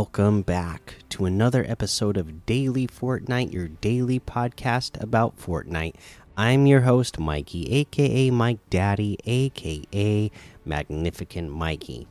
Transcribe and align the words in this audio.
welcome 0.00 0.40
back 0.40 0.94
to 1.10 1.26
another 1.26 1.62
episode 1.68 2.16
of 2.16 2.46
Daily 2.46 2.86
Fortnite, 2.86 3.52
your 3.52 3.68
daily 3.68 4.18
podcast 4.18 4.98
about 4.98 5.38
Fortnite. 5.38 5.94
I'm 6.38 6.64
your 6.66 6.80
host, 6.80 7.18
Mikey, 7.18 7.70
aka 7.70 8.30
Mike 8.30 8.60
Daddy, 8.70 9.18
aka 9.26 10.30
Magnificent 10.64 11.50
Mikey. 11.50 12.08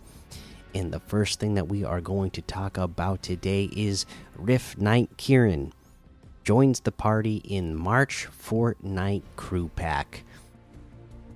And 0.75 0.91
the 0.93 0.99
first 0.99 1.39
thing 1.39 1.55
that 1.55 1.67
we 1.67 1.83
are 1.83 1.99
going 1.99 2.29
to 2.29 2.43
talk 2.43 2.77
about 2.77 3.23
today 3.23 3.71
is 3.75 4.05
Rift 4.35 4.77
Knight 4.77 5.09
Kieran 5.17 5.73
joins 6.43 6.81
the 6.81 6.91
party 6.91 7.37
in 7.37 7.75
March 7.75 8.27
Fortnite 8.27 9.23
Crew 9.35 9.71
Pack. 9.75 10.23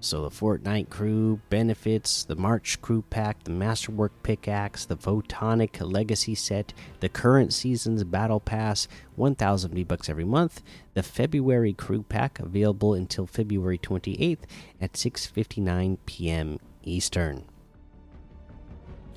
So 0.03 0.21
the 0.21 0.29
Fortnite 0.29 0.89
crew 0.89 1.39
benefits 1.49 2.25
the 2.25 2.35
March 2.35 2.81
crew 2.81 3.05
pack, 3.09 3.45
the 3.45 3.51
Masterwork 3.51 4.11
pickaxe, 4.21 4.83
the 4.83 4.97
Photonic 4.97 5.79
legacy 5.79 6.35
set, 6.35 6.73
the 6.99 7.07
current 7.07 7.53
season's 7.53 8.03
battle 8.03 8.41
pass, 8.41 8.89
1000 9.15 9.73
V-bucks 9.73 10.09
every 10.09 10.25
month, 10.25 10.61
the 10.93 11.03
February 11.03 11.71
crew 11.71 12.03
pack 12.03 12.37
available 12.37 12.93
until 12.93 13.25
February 13.25 13.77
28th 13.77 14.41
at 14.81 14.91
6:59 14.91 15.97
p.m. 16.05 16.59
Eastern. 16.83 17.45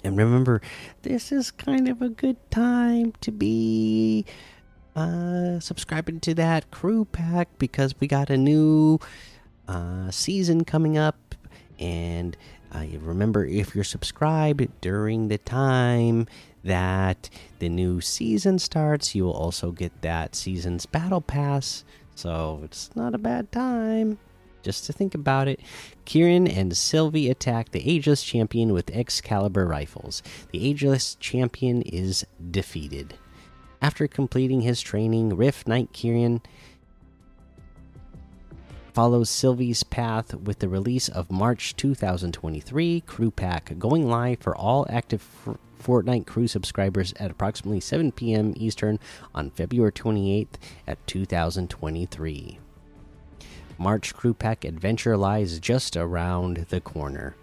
And 0.05 0.17
remember, 0.17 0.63
this 1.03 1.33
is 1.33 1.51
kind 1.51 1.89
of 1.89 2.01
a 2.01 2.11
good 2.11 2.37
time 2.53 3.13
to 3.23 3.33
be 3.33 4.25
uh 4.95 5.59
subscribing 5.59 6.21
to 6.21 6.33
that 6.35 6.71
crew 6.71 7.05
pack 7.07 7.49
because 7.59 7.93
we 7.99 8.07
got 8.07 8.31
a 8.31 8.37
new 8.37 9.01
uh, 9.69 10.11
season 10.11 10.65
coming 10.65 10.97
up. 10.99 11.35
And 11.79 12.37
uh, 12.73 12.85
remember, 13.01 13.45
if 13.45 13.75
you're 13.75 13.85
subscribed 13.85 14.69
during 14.81 15.29
the 15.29 15.39
time 15.39 16.27
that 16.65 17.31
the 17.59 17.69
new 17.69 18.01
season 18.01 18.59
starts, 18.59 19.15
you 19.15 19.25
will 19.25 19.33
also 19.33 19.71
get 19.71 20.03
that 20.03 20.35
season's 20.35 20.87
battle 20.87 21.21
pass. 21.21 21.85
So 22.15 22.61
it's 22.65 22.95
not 22.97 23.15
a 23.15 23.19
bad 23.19 23.53
time. 23.53 24.19
Just 24.63 24.87
to 24.87 24.93
think 24.93 25.15
about 25.15 25.47
it, 25.47 25.61
Kieran 26.07 26.49
and 26.49 26.77
Sylvie 26.77 27.31
attack 27.31 27.71
the 27.71 27.89
Ageless 27.89 28.25
Champion 28.25 28.73
with 28.73 28.91
Excalibur 28.91 29.65
rifles. 29.65 30.25
The 30.51 30.67
Ageless 30.67 31.15
Champion 31.21 31.83
is 31.83 32.27
defeated. 32.51 33.15
After 33.81 34.09
completing 34.09 34.63
his 34.63 34.81
training, 34.81 35.37
Rift 35.37 35.69
Knight 35.69 35.93
Kieran 35.93 36.41
follows 38.97 39.29
Sylvie's 39.29 39.83
path 39.83 40.33
with 40.33 40.61
the 40.61 40.71
release 40.71 41.11
of 41.11 41.31
March 41.31 41.77
2023 41.77 43.03
Crew 43.03 43.31
Pack, 43.31 43.79
going 43.79 44.09
live 44.09 44.39
for 44.39 44.57
all 44.57 44.87
active 44.89 45.23
Fortnite 45.79 46.27
Crew 46.27 46.47
subscribers 46.47 47.13
at 47.21 47.31
approximately 47.31 47.79
7 47.79 48.11
p.m. 48.13 48.55
Eastern 48.57 48.99
on 49.35 49.51
February 49.51 49.93
28th 49.93 50.55
at 50.87 51.07
2023. 51.07 52.59
March 53.77 54.15
Crew 54.15 54.33
Pack 54.33 54.65
Adventure 54.65 55.19
lies 55.19 55.59
just 55.59 55.95
around 55.95 56.65
the 56.71 56.81
corner. 56.81 57.37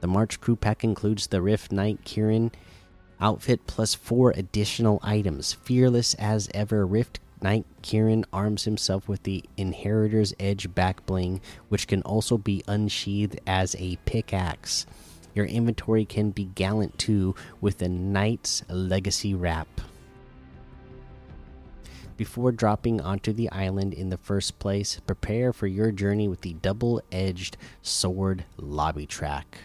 The 0.00 0.06
March 0.06 0.40
Crew 0.40 0.56
Pack 0.56 0.84
includes 0.84 1.26
the 1.26 1.42
Rift 1.42 1.70
Knight 1.70 1.98
Kieran 2.04 2.50
outfit 3.20 3.66
plus 3.66 3.94
four 3.94 4.30
additional 4.30 5.00
items. 5.02 5.52
Fearless 5.52 6.14
as 6.14 6.48
ever 6.54 6.86
Rift 6.86 7.20
Knight 7.44 7.66
Kieran 7.82 8.24
arms 8.32 8.64
himself 8.64 9.06
with 9.06 9.24
the 9.24 9.44
Inheritor's 9.58 10.32
Edge 10.40 10.74
back 10.74 11.04
bling, 11.04 11.42
which 11.68 11.86
can 11.86 12.00
also 12.00 12.38
be 12.38 12.64
unsheathed 12.66 13.38
as 13.46 13.76
a 13.78 13.96
pickaxe. 14.06 14.86
Your 15.34 15.44
inventory 15.44 16.06
can 16.06 16.30
be 16.30 16.46
gallant 16.46 16.98
too 16.98 17.34
with 17.60 17.76
the 17.76 17.88
Knight's 17.90 18.62
Legacy 18.70 19.34
Wrap. 19.34 19.68
Before 22.16 22.50
dropping 22.50 23.02
onto 23.02 23.34
the 23.34 23.50
island 23.50 23.92
in 23.92 24.08
the 24.08 24.16
first 24.16 24.58
place, 24.58 24.98
prepare 25.06 25.52
for 25.52 25.66
your 25.66 25.92
journey 25.92 26.28
with 26.28 26.40
the 26.40 26.54
double 26.54 27.02
edged 27.12 27.58
sword 27.82 28.46
lobby 28.56 29.04
track 29.04 29.58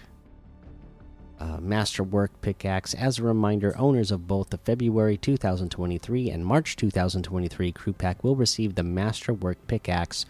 uh, 1.40 1.58
Masterwork 1.60 2.42
pickaxe. 2.42 2.94
As 2.94 3.18
a 3.18 3.24
reminder, 3.24 3.76
owners 3.78 4.12
of 4.12 4.28
both 4.28 4.50
the 4.50 4.58
February 4.58 5.18
2023 5.18 6.30
and 6.30 6.46
March 6.46 6.76
2023 6.76 7.72
crew 7.72 7.94
pack 7.94 8.24
will 8.24 8.36
receive 8.36 8.76
the 8.76 8.84
Masterwork 8.84 9.58
pickaxe 9.68 10.26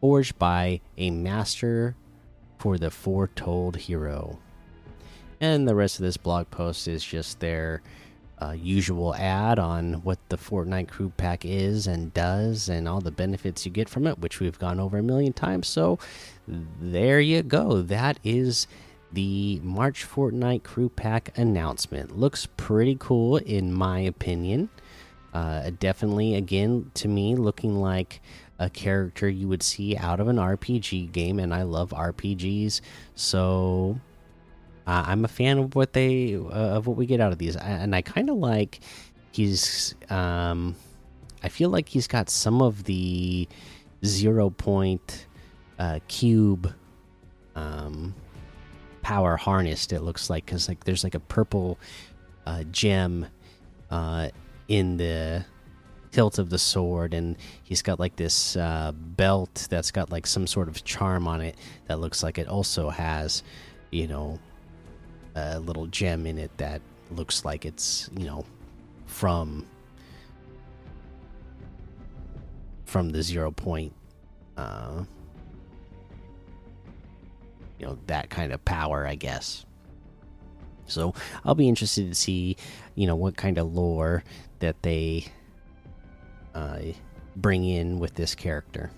forged 0.00 0.38
by 0.38 0.80
a 0.96 1.10
master 1.10 1.96
for 2.58 2.78
the 2.78 2.90
foretold 2.90 3.76
hero. 3.76 4.38
And 5.40 5.66
the 5.66 5.74
rest 5.74 5.98
of 5.98 6.04
this 6.04 6.16
blog 6.16 6.50
post 6.50 6.86
is 6.86 7.04
just 7.04 7.40
their 7.40 7.82
uh, 8.40 8.52
usual 8.52 9.14
ad 9.14 9.58
on 9.58 9.94
what 10.04 10.18
the 10.28 10.36
Fortnite 10.36 10.88
crew 10.88 11.12
pack 11.16 11.44
is 11.44 11.86
and 11.86 12.12
does 12.14 12.68
and 12.68 12.88
all 12.88 13.00
the 13.00 13.10
benefits 13.10 13.64
you 13.64 13.72
get 13.72 13.88
from 13.88 14.06
it, 14.06 14.18
which 14.18 14.40
we've 14.40 14.58
gone 14.58 14.80
over 14.80 14.98
a 14.98 15.02
million 15.02 15.32
times. 15.32 15.68
So 15.68 15.98
there 16.46 17.20
you 17.20 17.42
go. 17.42 17.82
That 17.82 18.18
is 18.24 18.66
the 19.12 19.60
March 19.62 20.06
Fortnite 20.08 20.62
Crew 20.62 20.88
Pack 20.88 21.36
announcement. 21.36 22.18
Looks 22.18 22.46
pretty 22.56 22.96
cool, 22.98 23.36
in 23.36 23.72
my 23.72 24.00
opinion. 24.00 24.70
Uh, 25.34 25.70
definitely, 25.78 26.34
again, 26.34 26.90
to 26.94 27.08
me, 27.08 27.34
looking 27.34 27.76
like 27.76 28.20
a 28.58 28.68
character 28.70 29.28
you 29.28 29.48
would 29.48 29.62
see 29.62 29.96
out 29.96 30.20
of 30.20 30.28
an 30.28 30.36
RPG 30.36 31.12
game, 31.12 31.38
and 31.38 31.54
I 31.54 31.62
love 31.62 31.90
RPGs, 31.90 32.80
so 33.14 33.98
uh, 34.86 35.04
I'm 35.06 35.24
a 35.24 35.28
fan 35.28 35.58
of 35.58 35.74
what 35.74 35.92
they 35.92 36.36
uh, 36.36 36.76
of 36.76 36.86
what 36.86 36.96
we 36.96 37.06
get 37.06 37.20
out 37.20 37.32
of 37.32 37.38
these, 37.38 37.56
and 37.56 37.94
I 37.94 38.02
kind 38.02 38.30
of 38.30 38.36
like 38.36 38.80
he's. 39.32 39.94
Um, 40.10 40.76
I 41.42 41.48
feel 41.48 41.70
like 41.70 41.88
he's 41.88 42.06
got 42.06 42.30
some 42.30 42.62
of 42.62 42.84
the 42.84 43.48
zero 44.04 44.50
point 44.50 45.26
uh, 45.78 45.98
cube 46.06 46.72
um, 47.56 48.14
power 49.02 49.36
harnessed. 49.36 49.92
It 49.92 50.00
looks 50.00 50.30
like 50.30 50.46
because 50.46 50.68
like 50.68 50.84
there's 50.84 51.04
like 51.04 51.14
a 51.14 51.20
purple 51.20 51.78
uh, 52.46 52.64
gem 52.64 53.26
uh, 53.90 54.28
in 54.68 54.96
the 54.96 55.44
hilt 56.12 56.38
of 56.38 56.50
the 56.50 56.58
sword, 56.58 57.14
and 57.14 57.36
he's 57.62 57.82
got 57.82 58.00
like 58.00 58.16
this 58.16 58.56
uh, 58.56 58.92
belt 58.94 59.66
that's 59.70 59.90
got 59.90 60.10
like 60.10 60.26
some 60.26 60.46
sort 60.46 60.68
of 60.68 60.84
charm 60.84 61.26
on 61.28 61.40
it 61.40 61.56
that 61.86 62.00
looks 62.00 62.22
like 62.22 62.38
it 62.38 62.48
also 62.48 62.88
has, 62.90 63.42
you 63.90 64.06
know, 64.06 64.38
a 65.34 65.58
little 65.58 65.86
gem 65.86 66.26
in 66.26 66.38
it 66.38 66.56
that 66.58 66.80
looks 67.10 67.44
like 67.44 67.64
it's 67.64 68.08
you 68.16 68.24
know 68.26 68.44
from 69.06 69.66
from 72.84 73.10
the 73.10 73.22
zero 73.22 73.50
point 73.50 73.92
uh 74.56 75.04
you 77.82 77.88
know 77.88 77.98
that 78.06 78.30
kind 78.30 78.52
of 78.52 78.64
power, 78.64 79.06
I 79.06 79.16
guess. 79.16 79.66
So 80.86 81.14
I'll 81.44 81.54
be 81.54 81.68
interested 81.68 82.08
to 82.08 82.14
see, 82.14 82.56
you 82.94 83.06
know, 83.06 83.16
what 83.16 83.36
kind 83.36 83.58
of 83.58 83.74
lore 83.74 84.22
that 84.60 84.82
they 84.82 85.26
uh, 86.54 86.78
bring 87.36 87.64
in 87.64 87.98
with 87.98 88.14
this 88.14 88.34
character. 88.34 88.90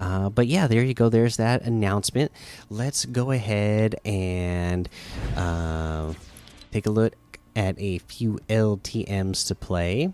Uh, 0.00 0.28
but 0.28 0.48
yeah, 0.48 0.66
there 0.66 0.82
you 0.82 0.94
go. 0.94 1.08
There's 1.08 1.36
that 1.36 1.62
announcement. 1.62 2.32
Let's 2.68 3.04
go 3.04 3.30
ahead 3.30 3.94
and 4.04 4.88
uh, 5.36 6.14
take 6.72 6.86
a 6.86 6.90
look 6.90 7.14
at 7.54 7.76
a 7.78 7.98
few 7.98 8.40
LTMs 8.48 9.46
to 9.46 9.54
play. 9.54 10.12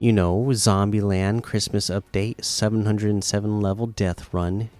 You 0.00 0.14
know, 0.14 0.46
Zombieland 0.48 1.42
Christmas 1.42 1.90
Update, 1.90 2.42
707 2.42 3.60
level 3.60 3.86
Death 3.86 4.32
Run, 4.32 4.70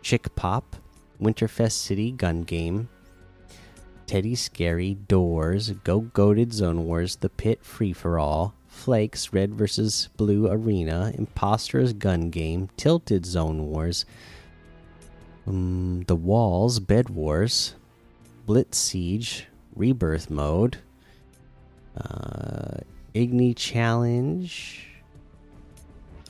Chick 0.00 0.32
Pop, 0.36 0.76
Winterfest 1.20 1.72
City 1.72 2.12
Gun 2.12 2.44
Game, 2.44 2.88
Teddy 4.06 4.36
Scary, 4.36 4.94
Doors, 4.94 5.72
Go 5.82 6.02
Goaded 6.02 6.52
Zone 6.52 6.84
Wars, 6.84 7.16
The 7.16 7.28
Pit 7.28 7.64
Free 7.64 7.92
for 7.92 8.16
All, 8.16 8.54
Flakes, 8.68 9.32
Red 9.32 9.54
vs. 9.54 10.08
Blue 10.16 10.46
Arena, 10.46 11.12
Imposters 11.18 11.92
Gun 11.92 12.30
Game, 12.30 12.68
Tilted 12.76 13.26
Zone 13.26 13.66
Wars, 13.66 14.04
um, 15.48 16.04
The 16.06 16.14
Walls, 16.14 16.78
Bed 16.78 17.10
Wars, 17.10 17.74
Blitz 18.46 18.78
Siege, 18.78 19.48
Rebirth 19.74 20.30
Mode, 20.30 20.78
uh, 21.96 22.78
Igni 23.14 23.54
Challenge. 23.56 24.88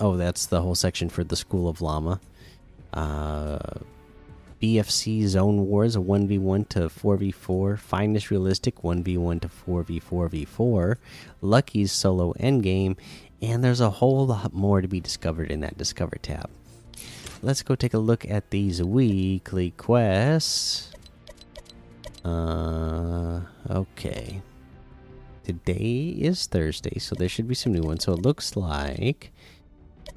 Oh, 0.01 0.17
that's 0.17 0.47
the 0.47 0.61
whole 0.61 0.75
section 0.75 1.09
for 1.09 1.25
the 1.25 1.37
School 1.37 1.69
of 1.69 1.81
Llama. 1.81 2.21
Uh, 2.93 3.59
BFC 4.61 5.27
Zone 5.27 5.67
Wars, 5.67 5.97
a 5.97 6.01
1v1 6.01 6.69
to 6.71 6.81
4v4. 6.89 7.79
Finest 7.79 8.31
Realistic, 8.31 8.83
1v1 8.83 9.41
to 9.43 9.49
4v4v4. 9.49 10.97
Lucky's 11.41 11.93
Solo 11.93 12.33
Endgame. 12.35 12.97
And 13.41 13.65
there's 13.65 13.81
a 13.81 13.91
whole 13.91 14.27
lot 14.27 14.53
more 14.53 14.81
to 14.81 14.89
be 14.89 15.01
discovered 15.01 15.51
in 15.51 15.61
that 15.61 15.79
Discover 15.79 16.17
tab. 16.23 16.51
Let's 17.43 17.63
go 17.63 17.75
take 17.75 17.95
a 17.95 17.99
look 17.99 18.29
at 18.29 18.51
these 18.51 18.83
weekly 18.83 19.73
quests. 19.73 20.93
Uh, 22.25 23.41
okay. 23.69 24.41
Today 25.45 26.17
is 26.19 26.47
Thursday, 26.47 26.99
so 26.99 27.15
there 27.15 27.29
should 27.29 27.47
be 27.47 27.55
some 27.55 27.75
new 27.75 27.83
ones. 27.83 28.05
So 28.05 28.15
it 28.15 28.23
looks 28.23 28.57
like 28.57 29.31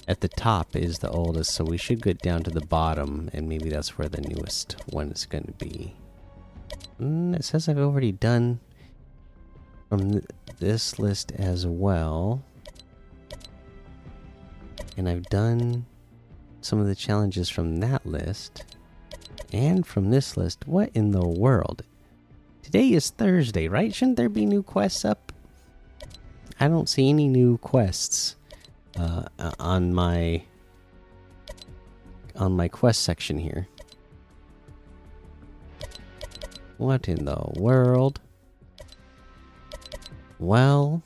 at 0.08 0.22
the 0.22 0.30
top 0.30 0.74
is 0.74 1.00
the 1.00 1.10
oldest, 1.10 1.54
so 1.54 1.66
we 1.66 1.78
should 1.78 2.02
get 2.02 2.20
down 2.20 2.44
to 2.44 2.50
the 2.50 2.66
bottom, 2.66 3.30
and 3.34 3.50
maybe 3.50 3.70
that's 3.70 3.98
where 3.98 4.08
the 4.08 4.22
newest 4.22 4.78
one 4.90 5.12
is 5.12 5.26
going 5.26 5.44
to 5.44 5.66
be. 5.66 5.94
Mm, 7.02 7.36
it 7.36 7.44
says 7.44 7.68
I've 7.68 7.78
already 7.78 8.14
done 8.14 8.62
from 9.90 10.12
th 10.12 10.26
this 10.60 10.98
list 10.98 11.34
as 11.34 11.68
well. 11.68 12.42
And 14.96 15.10
I've 15.10 15.28
done 15.30 15.86
some 16.62 16.80
of 16.80 16.88
the 16.88 16.96
challenges 16.96 17.50
from 17.50 17.82
that 17.82 18.06
list 18.06 18.64
and 19.52 19.86
from 19.86 20.10
this 20.10 20.38
list. 20.38 20.66
What 20.66 20.90
in 20.94 21.12
the 21.12 21.28
world? 21.28 21.84
Today 22.68 22.92
is 22.92 23.12
Thursday, 23.12 23.70
right? 23.70 23.96
Shouldn't 23.96 24.18
there 24.18 24.28
be 24.28 24.46
new 24.46 24.62
quests 24.62 25.06
up? 25.06 25.32
I 26.60 26.68
don't 26.68 26.90
see 26.90 27.08
any 27.08 27.30
new 27.30 27.58
quests 27.60 28.36
uh, 29.00 29.24
on 29.58 29.94
my 29.94 30.44
on 32.36 32.58
my 32.58 32.68
quest 32.68 33.04
section 33.04 33.40
here. 33.40 33.70
What 36.78 37.08
in 37.08 37.24
the 37.24 37.42
world? 37.56 38.20
Well, 40.38 41.04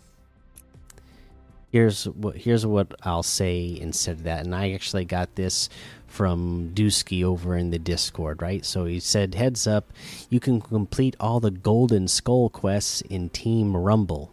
here's 1.72 2.06
what 2.06 2.38
here's 2.38 2.66
what 2.66 2.94
I'll 3.04 3.24
say 3.24 3.78
instead 3.80 4.18
of 4.18 4.24
that. 4.24 4.46
And 4.46 4.54
I 4.54 4.72
actually 4.72 5.06
got 5.06 5.36
this 5.36 5.70
from 6.08 6.72
Dusky 6.74 7.24
over 7.24 7.56
in 7.56 7.72
the 7.72 7.80
Discord, 7.80 8.42
right? 8.42 8.66
So 8.66 8.86
he 8.86 9.00
said, 9.00 9.36
"Heads 9.36 9.66
up, 9.66 9.92
you 10.30 10.40
can 10.40 10.62
complete 10.62 11.16
all 11.20 11.40
the 11.40 11.52
Golden 11.52 12.08
Skull 12.08 12.50
quests 12.50 13.02
in 13.02 13.30
Team 13.30 13.76
Rumble, 13.76 14.32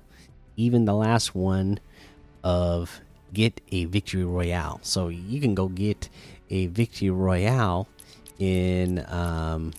even 0.56 0.84
the 0.84 0.94
last 0.94 1.34
one 1.34 1.78
of 2.42 3.00
get 3.32 3.60
a 3.70 3.84
victory 3.84 4.24
royale. 4.24 4.80
So 4.82 5.08
you 5.08 5.40
can 5.40 5.54
go 5.54 5.68
get 5.68 6.08
a 6.50 6.66
victory 6.66 7.10
royale 7.10 7.86
in 8.38 9.04
um, 9.08 9.72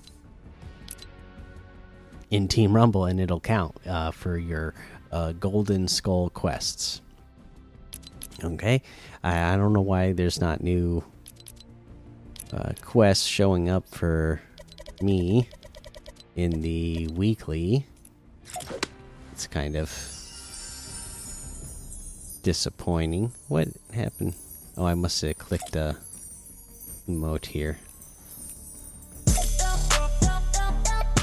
in 2.29 2.47
Team 2.47 2.73
Rumble, 2.73 3.05
and 3.05 3.19
it'll 3.19 3.39
count 3.39 3.75
uh, 3.85 4.11
for 4.11 4.37
your 4.37 4.73
uh, 5.11 5.33
Golden 5.33 5.87
Skull 5.87 6.29
quests. 6.29 7.01
Okay, 8.43 8.81
I, 9.23 9.53
I, 9.53 9.57
don't 9.57 9.73
know 9.73 9.81
why 9.81 10.13
there's 10.13 10.39
not 10.39 10.61
new 10.61 11.03
uh, 12.53 12.71
quests 12.81 13.25
showing 13.25 13.69
up 13.69 13.87
for 13.89 14.41
me 15.01 15.49
in 16.35 16.61
the 16.61 17.07
weekly. 17.07 17.85
It's 19.31 19.47
kind 19.47 19.75
of 19.75 19.89
disappointing. 22.43 23.31
What 23.47 23.67
happened? 23.93 24.35
Oh, 24.77 24.85
I 24.85 24.93
must 24.95 25.21
have 25.21 25.37
clicked 25.37 25.75
a 25.75 25.97
emote 27.07 27.45
here. 27.47 27.79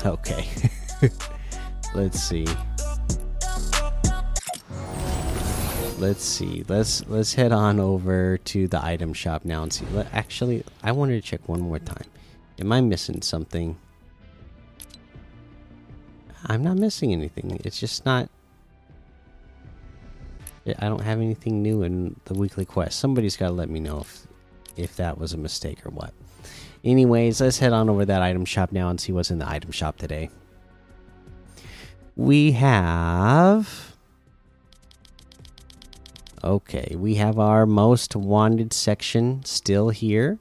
Okay. 0.04 0.46
Let's 1.94 2.20
see. 2.20 2.46
Let's 5.98 6.24
see. 6.24 6.62
Let's 6.68 7.06
let's 7.08 7.32
head 7.32 7.52
on 7.52 7.80
over 7.80 8.36
to 8.36 8.68
the 8.68 8.84
item 8.84 9.14
shop 9.14 9.46
now 9.46 9.62
and 9.62 9.72
see. 9.72 9.86
Actually, 10.12 10.62
I 10.82 10.92
wanted 10.92 11.14
to 11.14 11.26
check 11.26 11.48
one 11.48 11.60
more 11.60 11.78
time. 11.78 12.04
Am 12.58 12.70
I 12.70 12.82
missing 12.82 13.22
something? 13.22 13.78
I'm 16.44 16.62
not 16.62 16.76
missing 16.76 17.12
anything. 17.12 17.58
It's 17.64 17.80
just 17.80 18.04
not. 18.04 18.28
I 20.78 20.88
don't 20.88 21.02
have 21.02 21.18
anything 21.18 21.62
new 21.62 21.82
in 21.82 22.20
the 22.26 22.34
weekly 22.34 22.66
quest. 22.66 22.98
Somebody's 22.98 23.36
got 23.36 23.48
to 23.48 23.52
let 23.54 23.70
me 23.70 23.80
know 23.80 24.00
if 24.00 24.26
if 24.76 24.96
that 24.96 25.16
was 25.16 25.32
a 25.32 25.38
mistake 25.38 25.84
or 25.86 25.90
what. 25.90 26.12
Anyways, 26.84 27.40
let's 27.40 27.58
head 27.58 27.72
on 27.72 27.88
over 27.88 28.04
that 28.04 28.20
item 28.20 28.44
shop 28.44 28.70
now 28.70 28.90
and 28.90 29.00
see 29.00 29.12
what's 29.12 29.30
in 29.30 29.38
the 29.38 29.48
item 29.48 29.70
shop 29.70 29.96
today. 29.96 30.28
We 32.16 32.52
have. 32.52 33.95
Okay, 36.46 36.94
we 36.96 37.16
have 37.16 37.40
our 37.40 37.66
most 37.66 38.14
wanted 38.14 38.72
section 38.72 39.44
still 39.44 39.88
here. 39.88 40.38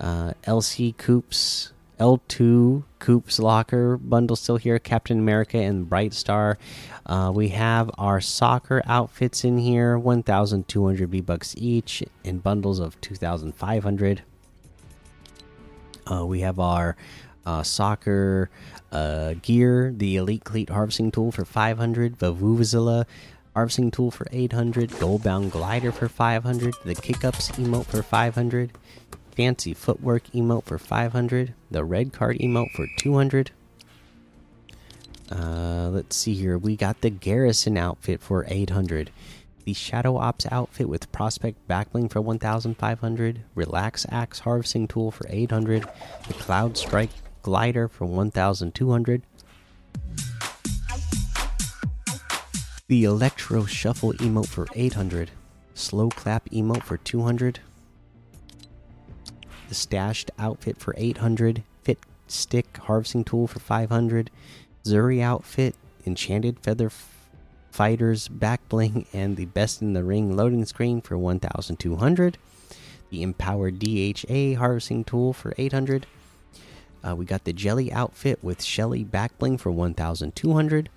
Uh, 0.00 0.32
LC 0.42 0.96
Coops, 0.96 1.72
L2 2.00 2.82
Coops 2.98 3.38
Locker 3.38 3.96
bundle 3.96 4.34
still 4.34 4.56
here. 4.56 4.80
Captain 4.80 5.20
America 5.20 5.58
and 5.58 5.88
Bright 5.88 6.12
Star. 6.12 6.58
Uh, 7.06 7.30
we 7.32 7.50
have 7.50 7.88
our 7.98 8.20
soccer 8.20 8.82
outfits 8.84 9.44
in 9.44 9.58
here, 9.58 9.96
1,200 9.96 11.08
V 11.08 11.20
bucks 11.20 11.54
each, 11.56 12.02
in 12.24 12.40
bundles 12.40 12.80
of 12.80 13.00
2,500. 13.00 14.22
Uh, 16.10 16.26
we 16.26 16.40
have 16.40 16.58
our 16.58 16.96
uh, 17.46 17.62
soccer 17.62 18.50
uh, 18.90 19.34
gear, 19.40 19.94
the 19.96 20.16
Elite 20.16 20.42
Cleat 20.42 20.68
Harvesting 20.68 21.12
Tool 21.12 21.30
for 21.30 21.44
500, 21.44 22.18
the 22.18 22.34
Vuvuzela 22.34 23.06
Harvesting 23.60 23.90
Tool 23.90 24.10
for 24.10 24.26
800, 24.32 24.88
Goldbound 24.88 25.50
Glider 25.50 25.92
for 25.92 26.08
500, 26.08 26.76
the 26.82 26.94
Kickups 26.94 27.52
emote 27.58 27.84
for 27.84 28.02
500, 28.02 28.72
Fancy 29.32 29.74
Footwork 29.74 30.22
emote 30.28 30.64
for 30.64 30.78
500, 30.78 31.52
the 31.70 31.84
Red 31.84 32.10
Card 32.10 32.38
emote 32.38 32.70
for 32.72 32.86
200. 32.96 33.50
Uh, 35.30 35.90
let's 35.92 36.16
see 36.16 36.32
here. 36.32 36.56
We 36.56 36.74
got 36.74 37.02
the 37.02 37.10
Garrison 37.10 37.76
outfit 37.76 38.22
for 38.22 38.46
800 38.48 39.10
the 39.66 39.74
Shadow 39.74 40.16
Ops 40.16 40.46
outfit 40.50 40.88
with 40.88 41.12
Prospect 41.12 41.68
Backbling 41.68 42.10
for 42.10 42.22
1500, 42.22 43.42
Relax 43.54 44.06
Axe 44.08 44.38
Harvesting 44.38 44.88
Tool 44.88 45.10
for 45.10 45.26
800, 45.28 45.84
the 46.26 46.32
Cloud 46.32 46.78
Strike 46.78 47.10
Glider 47.42 47.88
for 47.88 48.06
1200, 48.06 49.22
the 52.90 53.04
Electro 53.04 53.66
Shuffle 53.66 54.14
emote 54.14 54.48
for 54.48 54.66
800, 54.74 55.30
Slow 55.74 56.08
Clap 56.08 56.50
emote 56.50 56.82
for 56.82 56.96
200, 56.96 57.60
the 59.68 59.74
Stashed 59.76 60.32
outfit 60.40 60.76
for 60.76 60.92
800, 60.96 61.62
Fit 61.84 62.00
Stick 62.26 62.78
Harvesting 62.78 63.22
Tool 63.22 63.46
for 63.46 63.60
500, 63.60 64.28
Zuri 64.82 65.22
outfit, 65.22 65.76
Enchanted 66.04 66.58
Feather 66.58 66.90
Fighters 67.70 68.26
back 68.26 68.68
bling 68.68 69.06
and 69.12 69.36
the 69.36 69.44
best 69.44 69.80
in 69.80 69.92
the 69.92 70.02
ring 70.02 70.36
loading 70.36 70.64
screen 70.64 71.00
for 71.00 71.16
1200. 71.16 72.38
The 73.10 73.22
empowered 73.22 73.78
DHA 73.78 74.58
harvesting 74.58 75.04
tool 75.04 75.32
for 75.32 75.54
800. 75.56 76.06
Uh, 77.04 77.14
we 77.14 77.24
got 77.24 77.44
the 77.44 77.52
jelly 77.52 77.92
outfit 77.92 78.42
with 78.42 78.64
Shelly 78.64 79.04
back 79.04 79.38
bling 79.38 79.58
for 79.58 79.70
1200. 79.70 80.90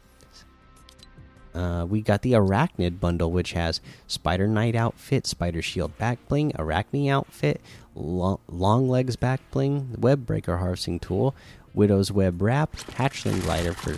Uh, 1.54 1.86
we 1.88 2.02
got 2.02 2.22
the 2.22 2.34
arachnid 2.34 3.00
bundle, 3.00 3.32
which 3.32 3.54
has 3.54 3.80
Spider 4.08 4.48
Knight 4.48 4.76
outfit, 4.76 5.28
Spider 5.28 5.62
Shield 5.62 5.98
back 5.98 6.18
bling, 6.28 6.52
Arachne 6.58 7.10
outfit, 7.10 7.62
long, 7.96 8.40
long 8.48 8.90
legs 8.90 9.16
back 9.16 9.40
bling, 9.52 9.96
Web 9.98 10.26
Breaker 10.26 10.58
harvesting 10.58 11.00
tool, 11.00 11.36
Widow's 11.74 12.12
Web 12.12 12.42
wrap, 12.42 12.76
Hatchling 12.76 13.42
glider 13.42 13.74
for 13.74 13.94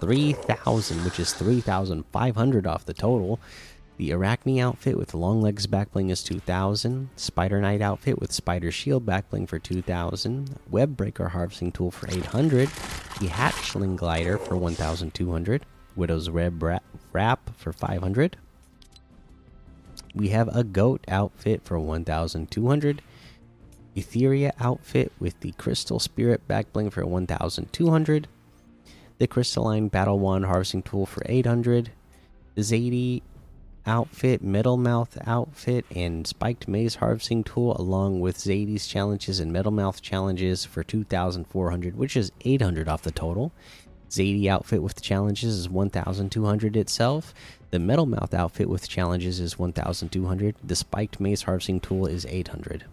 3000 0.00 1.04
which 1.04 1.20
is 1.20 1.32
3500 1.32 2.66
off 2.66 2.84
the 2.84 2.94
total. 2.94 3.38
The 3.98 4.12
arachne 4.12 4.58
outfit 4.58 4.98
with 4.98 5.14
long 5.14 5.40
legs 5.42 5.68
backbling 5.68 6.10
is 6.10 6.24
2000 6.24 7.10
spider 7.14 7.60
knight 7.60 7.80
outfit 7.80 8.18
with 8.18 8.32
spider 8.32 8.72
shield 8.72 9.06
backbling 9.06 9.48
for 9.48 9.60
2000 9.60 10.58
web 10.70 10.96
breaker 10.96 11.28
harvesting 11.28 11.70
tool 11.70 11.92
for 11.92 12.10
800 12.10 12.68
the 13.20 13.28
hatchling 13.28 13.94
glider 13.94 14.38
for 14.38 14.56
1200 14.56 15.64
widow's 15.96 16.30
web 16.30 16.62
wrap 17.12 17.50
for 17.56 17.72
500 17.72 18.36
we 20.14 20.28
have 20.28 20.48
a 20.54 20.64
goat 20.64 21.02
outfit 21.08 21.62
for 21.64 21.78
1200 21.78 23.02
etheria 23.96 24.52
outfit 24.58 25.12
with 25.18 25.38
the 25.40 25.52
crystal 25.52 25.98
spirit 25.98 26.46
backbling 26.48 26.90
for 26.90 27.04
1200 27.04 28.28
the 29.18 29.26
crystalline 29.26 29.88
battle 29.88 30.18
wand 30.18 30.46
harvesting 30.46 30.82
tool 30.82 31.06
for 31.06 31.22
800 31.26 31.90
the 32.54 32.62
zadie 32.62 33.22
outfit 33.84 34.42
metal 34.42 34.76
mouth 34.76 35.18
outfit 35.26 35.84
and 35.94 36.26
spiked 36.26 36.68
maze 36.68 36.96
harvesting 36.96 37.42
tool 37.42 37.76
along 37.78 38.20
with 38.20 38.38
zadie's 38.38 38.86
challenges 38.86 39.40
and 39.40 39.52
metal 39.52 39.72
mouth 39.72 40.00
challenges 40.00 40.64
for 40.64 40.82
2400 40.84 41.96
which 41.96 42.16
is 42.16 42.32
800 42.42 42.88
off 42.88 43.02
the 43.02 43.10
total 43.10 43.52
zadie 44.12 44.46
outfit 44.46 44.82
with 44.82 45.00
challenges 45.00 45.56
is 45.56 45.68
1200 45.68 46.76
itself. 46.76 47.32
The 47.70 47.78
metal 47.78 48.04
mouth 48.04 48.34
outfit 48.34 48.68
with 48.68 48.86
challenges 48.86 49.40
is 49.40 49.58
1200 49.58 50.56
the 50.62 50.76
spiked 50.76 51.18
maze 51.18 51.42
harvesting 51.42 51.80
tool 51.80 52.06
is 52.06 52.26
800 52.26 52.84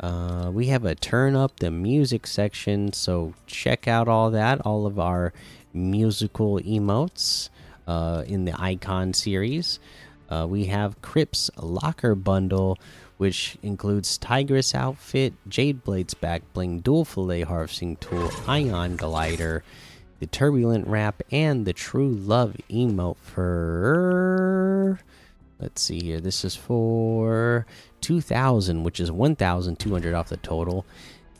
Uh, 0.00 0.50
we 0.52 0.66
have 0.66 0.84
a 0.84 0.94
turn 0.94 1.36
up 1.36 1.60
the 1.60 1.70
music 1.70 2.26
section, 2.26 2.92
so 2.92 3.32
check 3.46 3.88
out 3.88 4.08
all 4.08 4.30
that, 4.32 4.60
all 4.66 4.84
of 4.84 4.98
our 4.98 5.32
musical 5.72 6.58
emotes 6.60 7.48
uh, 7.86 8.22
in 8.26 8.44
the 8.44 8.60
icon 8.60 9.14
series. 9.14 9.78
Uh, 10.28 10.46
we 10.48 10.66
have 10.66 11.00
Crips 11.02 11.50
Locker 11.56 12.14
Bundle, 12.14 12.78
which 13.16 13.56
includes 13.62 14.18
Tigress 14.18 14.74
outfit, 14.74 15.34
Jade 15.48 15.84
Blades 15.84 16.14
back 16.14 16.42
bling, 16.52 16.80
dual 16.80 17.04
fillet 17.04 17.42
harvesting 17.42 17.96
tool, 17.96 18.30
ion 18.46 18.96
glider, 18.96 19.62
the 20.20 20.26
turbulent 20.26 20.86
wrap, 20.86 21.22
and 21.30 21.66
the 21.66 21.72
true 21.72 22.08
love 22.10 22.56
emote 22.70 23.18
for. 23.18 25.00
Let's 25.58 25.80
see 25.80 26.00
here. 26.00 26.20
This 26.20 26.44
is 26.44 26.54
for 26.54 27.66
2000, 28.02 28.82
which 28.82 29.00
is 29.00 29.10
1200 29.10 30.14
off 30.14 30.28
the 30.28 30.36
total. 30.38 30.84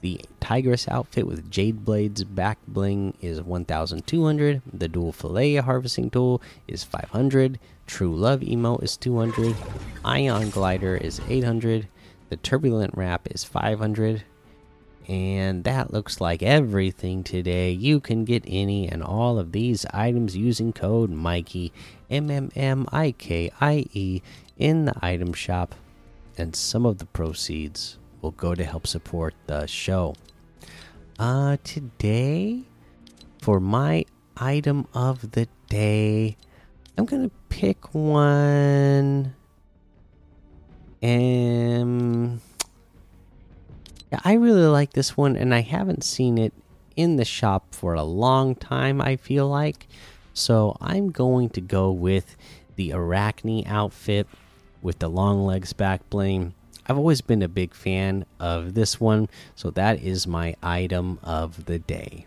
The 0.06 0.20
Tigress 0.38 0.86
outfit 0.86 1.26
with 1.26 1.50
Jade 1.50 1.84
Blades 1.84 2.22
back 2.22 2.58
bling 2.68 3.14
is 3.20 3.42
1200. 3.42 4.62
The 4.72 4.86
dual 4.86 5.10
fillet 5.10 5.56
harvesting 5.56 6.10
tool 6.10 6.40
is 6.68 6.84
500. 6.84 7.58
True 7.88 8.14
Love 8.14 8.38
emote 8.42 8.84
is 8.84 8.96
200. 8.96 9.56
Ion 10.04 10.50
glider 10.50 10.96
is 10.96 11.20
800. 11.28 11.88
The 12.28 12.36
turbulent 12.36 12.96
wrap 12.96 13.26
is 13.32 13.42
500. 13.42 14.22
And 15.08 15.64
that 15.64 15.92
looks 15.92 16.20
like 16.20 16.40
everything 16.40 17.24
today. 17.24 17.72
You 17.72 17.98
can 17.98 18.24
get 18.24 18.44
any 18.46 18.88
and 18.88 19.02
all 19.02 19.40
of 19.40 19.50
these 19.50 19.84
items 19.86 20.36
using 20.36 20.72
code 20.72 21.10
Mikey 21.10 21.72
M 22.08 22.30
M 22.30 22.52
M 22.54 22.86
I 22.92 23.10
K 23.10 23.50
I 23.60 23.86
E 23.92 24.22
in 24.56 24.84
the 24.84 24.94
item 25.04 25.32
shop, 25.32 25.74
and 26.38 26.54
some 26.54 26.86
of 26.86 26.98
the 26.98 27.06
proceeds 27.06 27.98
will 28.20 28.32
go 28.32 28.54
to 28.54 28.64
help 28.64 28.86
support 28.86 29.34
the 29.46 29.66
show. 29.66 30.14
Uh 31.18 31.56
today 31.64 32.62
for 33.40 33.60
my 33.60 34.04
item 34.36 34.86
of 34.92 35.32
the 35.32 35.48
day, 35.68 36.36
I'm 36.98 37.04
going 37.04 37.28
to 37.28 37.34
pick 37.48 37.94
one 37.94 39.34
and 41.02 42.40
yeah, 44.12 44.20
I 44.24 44.34
really 44.34 44.66
like 44.66 44.92
this 44.92 45.16
one, 45.16 45.36
and 45.36 45.54
I 45.54 45.60
haven't 45.60 46.04
seen 46.04 46.38
it 46.38 46.52
in 46.96 47.16
the 47.16 47.24
shop 47.24 47.74
for 47.74 47.94
a 47.94 48.04
long 48.04 48.54
time, 48.54 49.00
I 49.00 49.16
feel 49.16 49.48
like. 49.48 49.88
So 50.32 50.76
I'm 50.80 51.10
going 51.10 51.50
to 51.50 51.60
go 51.60 51.90
with 51.90 52.36
the 52.76 52.92
Arachne 52.92 53.66
outfit 53.66 54.26
with 54.82 54.98
the 55.00 55.08
long 55.08 55.44
legs 55.44 55.72
back 55.72 56.08
bling. 56.08 56.54
I've 56.88 56.98
always 56.98 57.20
been 57.20 57.42
a 57.42 57.48
big 57.48 57.74
fan 57.74 58.26
of 58.38 58.74
this 58.74 59.00
one, 59.00 59.28
so 59.54 59.70
that 59.70 60.00
is 60.00 60.26
my 60.26 60.54
item 60.62 61.18
of 61.22 61.66
the 61.66 61.78
day. 61.78 62.26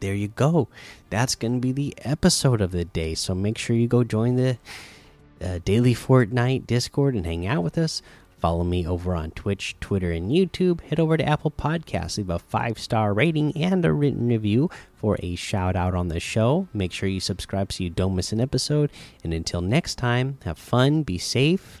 There 0.00 0.14
you 0.14 0.28
go. 0.28 0.68
That's 1.10 1.34
going 1.34 1.54
to 1.54 1.60
be 1.60 1.72
the 1.72 1.94
episode 1.98 2.60
of 2.60 2.72
the 2.72 2.84
day. 2.84 3.14
So 3.14 3.34
make 3.34 3.58
sure 3.58 3.76
you 3.76 3.86
go 3.86 4.02
join 4.04 4.36
the 4.36 4.58
uh, 5.40 5.58
Daily 5.64 5.94
Fortnite 5.94 6.66
Discord 6.66 7.14
and 7.14 7.26
hang 7.26 7.46
out 7.46 7.62
with 7.62 7.78
us. 7.78 8.02
Follow 8.42 8.64
me 8.64 8.84
over 8.84 9.14
on 9.14 9.30
Twitch, 9.30 9.76
Twitter, 9.80 10.10
and 10.10 10.32
YouTube. 10.32 10.80
Head 10.80 10.98
over 10.98 11.16
to 11.16 11.24
Apple 11.24 11.52
Podcasts, 11.52 12.18
leave 12.18 12.28
a 12.28 12.40
five 12.40 12.76
star 12.76 13.14
rating 13.14 13.56
and 13.56 13.84
a 13.84 13.92
written 13.92 14.26
review 14.26 14.68
for 14.94 15.16
a 15.20 15.36
shout 15.36 15.76
out 15.76 15.94
on 15.94 16.08
the 16.08 16.18
show. 16.18 16.66
Make 16.74 16.90
sure 16.90 17.08
you 17.08 17.20
subscribe 17.20 17.72
so 17.72 17.84
you 17.84 17.90
don't 17.90 18.16
miss 18.16 18.32
an 18.32 18.40
episode. 18.40 18.90
And 19.22 19.32
until 19.32 19.60
next 19.60 19.94
time, 19.94 20.38
have 20.44 20.58
fun, 20.58 21.04
be 21.04 21.18
safe, 21.18 21.80